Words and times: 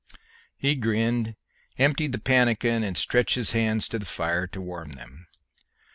He 0.57 0.73
grinned, 0.75 1.35
emptied 1.77 2.11
the 2.11 2.17
pannikin, 2.17 2.83
and 2.83 2.97
stretched 2.97 3.35
his 3.35 3.51
hands 3.51 3.87
to 3.89 3.99
the 3.99 4.05
fire 4.07 4.47
to 4.47 4.59
warm 4.59 4.93
them. 4.93 5.27